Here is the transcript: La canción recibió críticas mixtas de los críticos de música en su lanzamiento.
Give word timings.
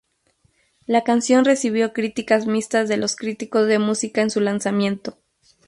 La 0.87 1.03
canción 1.03 1.45
recibió 1.45 1.93
críticas 1.93 2.47
mixtas 2.47 2.89
de 2.89 2.97
los 2.97 3.15
críticos 3.15 3.67
de 3.67 3.77
música 3.77 4.23
en 4.23 4.31
su 4.31 4.39
lanzamiento. 4.39 5.19